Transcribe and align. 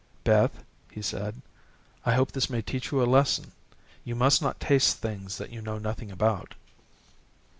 "Beth," 0.23 0.63
he 0.91 0.99
said, 1.03 1.43
"I 2.07 2.13
hope 2.15 2.31
this 2.31 2.49
may 2.49 2.63
teach 2.63 2.91
you 2.91 3.03
a 3.03 3.05
lesson. 3.05 3.51
You 4.03 4.15
must 4.15 4.41
not 4.41 4.59
taste 4.59 4.97
things 4.97 5.37
that 5.37 5.51
you 5.51 5.61
know 5.61 5.77
nothing 5.77 6.09
about." 6.11 6.55